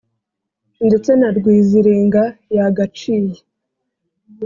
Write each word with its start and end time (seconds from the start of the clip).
Ndetse 0.87 1.11
na 1.19 1.29
rwiziringa 1.37 2.23
yagaciye 2.57 3.39